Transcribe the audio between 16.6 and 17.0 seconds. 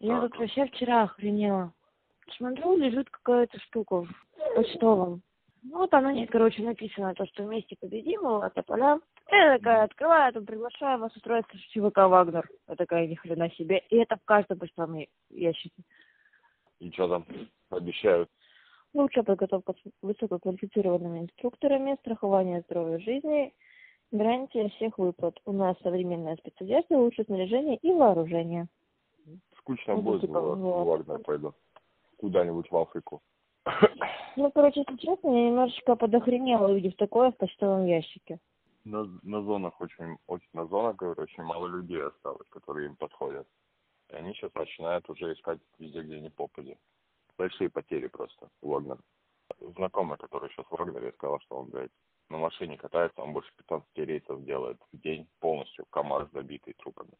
И